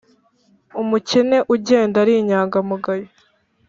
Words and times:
umukene 0.81 1.37
ugenda 1.53 1.95
ari 2.03 2.13
inyangamugayo 2.21 3.07